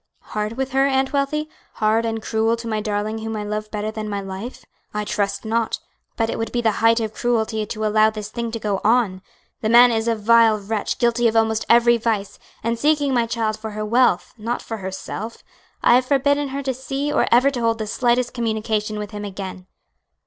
"Hard 0.33 0.53
with 0.53 0.71
her, 0.71 0.87
Aunt 0.87 1.13
Wealthy? 1.13 1.47
hard 1.75 2.05
and 2.05 2.23
cruel 2.23 2.55
to 2.55 2.67
my 2.67 2.81
darling 2.81 3.19
whom 3.19 3.35
I 3.35 3.43
love 3.43 3.69
better 3.69 3.91
than 3.91 4.09
my 4.09 4.19
life? 4.19 4.65
I 4.95 5.05
trust 5.05 5.45
not; 5.45 5.77
but 6.17 6.27
it 6.27 6.39
would 6.39 6.51
be 6.51 6.59
the 6.59 6.71
height 6.81 6.99
of 6.99 7.13
cruelty 7.13 7.67
to 7.67 7.85
allow 7.85 8.09
this 8.09 8.29
thing 8.29 8.49
to 8.53 8.59
go 8.59 8.81
on. 8.83 9.21
The 9.61 9.69
man 9.69 9.91
is 9.91 10.07
a 10.07 10.15
vile 10.15 10.57
wretch 10.59 10.97
guilty 10.97 11.27
of 11.27 11.35
almost 11.35 11.65
every 11.69 11.97
vice, 11.97 12.39
and 12.63 12.79
seeking 12.79 13.13
my 13.13 13.27
child 13.27 13.59
for 13.59 13.69
her 13.77 13.85
wealth, 13.85 14.33
not 14.39 14.63
for 14.63 14.77
herself. 14.77 15.43
I 15.83 15.93
have 15.93 16.07
forbidden 16.07 16.47
her 16.47 16.63
to 16.63 16.73
see 16.73 17.13
or 17.13 17.27
ever 17.31 17.51
to 17.51 17.61
hold 17.61 17.77
the 17.77 17.85
slightest 17.85 18.33
communication 18.33 18.97
with 18.97 19.11
him 19.11 19.23
again." 19.23 19.67